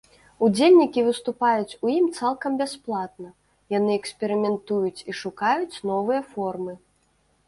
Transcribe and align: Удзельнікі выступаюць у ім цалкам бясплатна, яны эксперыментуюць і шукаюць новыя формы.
Удзельнікі 0.45 1.01
выступаюць 1.07 1.77
у 1.87 1.91
ім 1.97 2.07
цалкам 2.21 2.51
бясплатна, 2.61 3.29
яны 3.77 3.91
эксперыментуюць 3.99 5.05
і 5.13 5.15
шукаюць 5.21 5.81
новыя 5.91 6.21
формы. 6.33 6.73